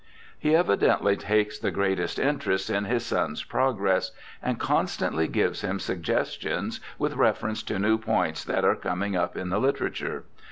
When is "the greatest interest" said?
1.59-2.71